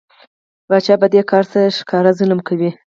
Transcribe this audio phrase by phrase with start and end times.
[0.67, 2.69] پاچا په دې کار سره ښکاره ظلم کوي.